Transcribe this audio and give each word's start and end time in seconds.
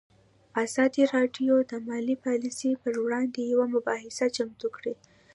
ازادي 0.63 1.03
راډیو 1.15 1.55
د 1.71 1.73
مالي 1.87 2.15
پالیسي 2.25 2.71
پر 2.81 2.93
وړاندې 3.05 3.41
یوه 3.53 3.65
مباحثه 3.75 4.25
چمتو 4.35 4.67
کړې. 4.75 4.93